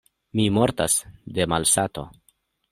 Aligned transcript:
Mi 0.39 0.45
mortas 0.55 0.95
de 1.37 1.47
malsato! 1.55 2.09